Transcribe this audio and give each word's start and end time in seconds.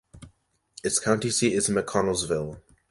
Its 0.83 0.97
county 0.97 1.29
seat 1.29 1.53
is 1.53 1.69
McConnelsville. 1.69 2.59